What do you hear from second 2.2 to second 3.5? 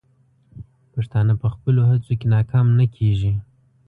ناکام نه کیږي.